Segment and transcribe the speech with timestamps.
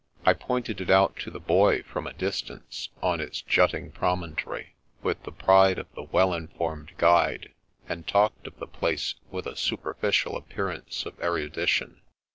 [0.25, 5.21] I pointed it out to the Boy from a distance, on its jutting promontory, with
[5.21, 7.53] the pride of the well in formed guide,
[7.87, 12.01] and talked of the place with a super ficial appearance of erudition.